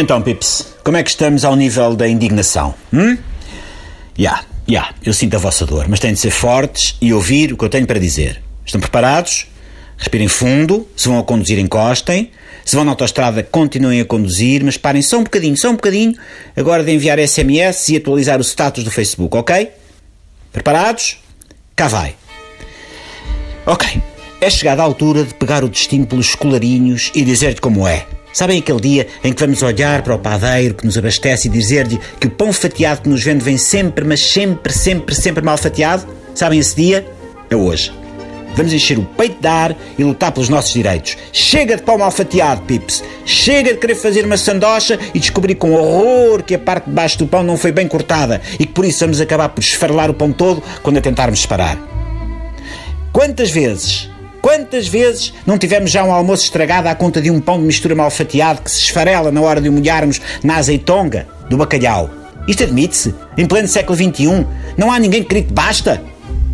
[0.00, 2.72] Então, Pips, como é que estamos ao nível da indignação?
[2.92, 3.18] Hum?
[4.16, 7.12] Já, yeah, já, yeah, eu sinto a vossa dor, mas têm de ser fortes e
[7.12, 8.40] ouvir o que eu tenho para dizer.
[8.64, 9.48] Estão preparados?
[9.96, 12.30] Respirem fundo, se vão a conduzir, encostem.
[12.64, 16.14] Se vão na autostrada, continuem a conduzir, mas parem só um bocadinho, só um bocadinho,
[16.56, 19.68] agora de enviar SMS e atualizar o status do Facebook, ok?
[20.52, 21.18] Preparados?
[21.74, 22.14] Cá vai.
[23.66, 24.00] Ok,
[24.40, 28.06] é chegada a altura de pegar o destino pelos colarinhos e dizer-lhe como é.
[28.32, 31.98] Sabem aquele dia em que vamos olhar para o padeiro que nos abastece e dizer-lhe
[32.20, 36.06] que o pão fatiado que nos vende vem sempre, mas sempre, sempre, sempre mal fatiado?
[36.34, 37.06] Sabem esse dia?
[37.50, 37.92] É hoje.
[38.54, 41.16] Vamos encher o peito de ar e lutar pelos nossos direitos.
[41.32, 43.04] Chega de pão mal fatiado, Pips.
[43.24, 47.18] Chega de querer fazer uma sandocha e descobrir com horror que a parte de baixo
[47.18, 50.14] do pão não foi bem cortada e que por isso vamos acabar por esfarelar o
[50.14, 51.78] pão todo quando a tentarmos separar.
[53.12, 54.10] Quantas vezes
[54.40, 57.94] Quantas vezes não tivemos já um almoço estragado à conta de um pão de mistura
[57.94, 62.10] mal fatiado que se esfarela na hora de o molharmos na azeitonga do bacalhau?
[62.46, 63.14] Isto admite-se?
[63.36, 64.46] Em pleno século XXI?
[64.76, 66.02] Não há ninguém que grite basta?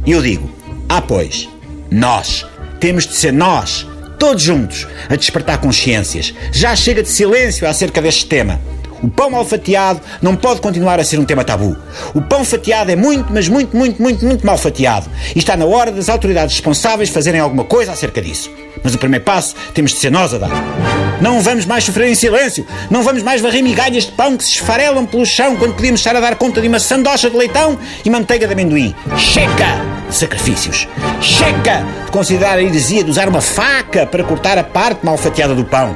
[0.05, 0.50] E eu digo,
[0.89, 1.48] ah pois,
[1.91, 2.47] nós.
[2.81, 3.86] Temos de ser nós,
[4.19, 6.34] todos juntos, a despertar consciências.
[6.53, 8.61] Já chega de silêncio acerca deste tema.
[9.05, 11.77] O pão mal fatiado não pode continuar a ser um tema tabu.
[12.14, 15.11] O pão fatiado é muito, mas muito, muito, muito, muito mal fatiado.
[15.36, 18.50] E está na hora das autoridades responsáveis fazerem alguma coisa acerca disso.
[18.83, 20.50] Mas o primeiro passo temos de ser nós a dar.
[21.20, 22.66] Não vamos mais sofrer em silêncio.
[22.91, 26.16] Não vamos mais varrer migalhas de pão que se esfarelam pelo chão quando podíamos estar
[26.16, 28.94] a dar conta de uma sandocha de leitão e manteiga de amendoim.
[29.18, 30.89] Chega de sacrifícios.
[31.20, 35.55] Chega de considerar a heresia de usar uma faca para cortar a parte mal fatiada
[35.55, 35.94] do pão.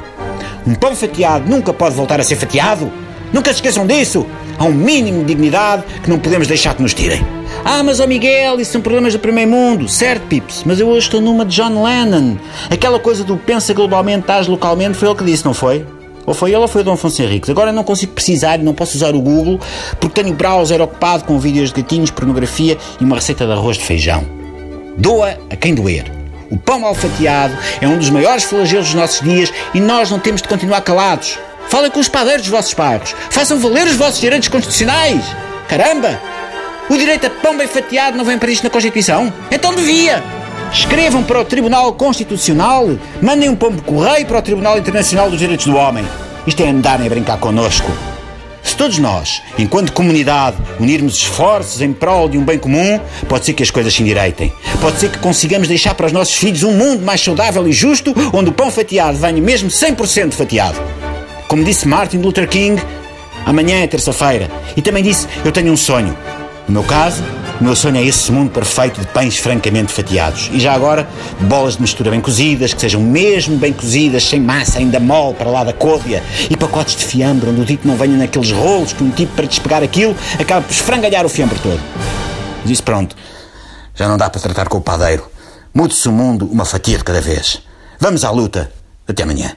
[0.69, 2.91] Um pão fatiado nunca pode voltar a ser fatiado.
[3.33, 4.23] Nunca se esqueçam disso.
[4.55, 7.25] Há um mínimo de dignidade que não podemos deixar que nos tirem.
[7.65, 9.87] Ah, mas ó oh Miguel, isso são problemas do primeiro mundo.
[9.87, 12.37] Certo, Pips, mas eu hoje estou numa de John Lennon.
[12.69, 15.83] Aquela coisa do pensa globalmente, age localmente, foi ele que disse, não foi?
[16.27, 17.49] Ou foi ele ou foi o Dom Afonso Henriques?
[17.49, 19.59] Agora não consigo precisar e não posso usar o Google
[19.99, 23.75] porque tenho o browser ocupado com vídeos de gatinhos, pornografia e uma receita de arroz
[23.75, 24.23] de feijão.
[24.95, 26.18] Doa a quem doer.
[26.49, 30.19] O pão mal fatiado é um dos maiores flagelos dos nossos dias e nós não
[30.19, 31.37] temos de continuar calados.
[31.69, 33.15] Falem com os padeiros dos vossos bairros.
[33.29, 35.23] Façam valer os vossos direitos constitucionais.
[35.67, 36.19] Caramba!
[36.89, 39.31] O direito a pão bem fatiado não vem previsto na Constituição?
[39.51, 40.23] Então devia!
[40.73, 42.89] Escrevam para o Tribunal Constitucional,
[43.21, 46.07] mandem um pombo correio para o Tribunal Internacional dos Direitos do Homem.
[46.47, 47.91] Isto é andarem a brincar connosco.
[48.69, 53.53] Se todos nós, enquanto comunidade, unirmos esforços em prol de um bem comum, pode ser
[53.53, 54.53] que as coisas se endireitem.
[54.79, 58.13] Pode ser que consigamos deixar para os nossos filhos um mundo mais saudável e justo,
[58.31, 60.79] onde o pão fatiado venha mesmo 100% fatiado.
[61.47, 62.79] Como disse Martin Luther King,
[63.43, 64.51] amanhã é terça-feira.
[64.77, 66.15] E também disse: Eu tenho um sonho.
[66.67, 67.23] No meu caso,
[67.59, 70.49] o meu sonho é esse mundo perfeito de pães francamente fatiados.
[70.53, 71.07] E já agora,
[71.41, 75.49] bolas de mistura bem cozidas, que sejam mesmo bem cozidas, sem massa ainda mole para
[75.49, 76.23] lá da côdea.
[76.49, 79.45] E pacotes de fiambre, onde o dito não venha naqueles rolos que um tipo para
[79.45, 81.81] despegar aquilo acaba por esfrangalhar o fiambre todo.
[82.65, 83.15] Isso pronto,
[83.93, 85.29] já não dá para tratar com o padeiro.
[85.73, 87.61] Mude-se o mundo uma fatia de cada vez.
[87.99, 88.71] Vamos à luta.
[89.07, 89.53] Até amanhã.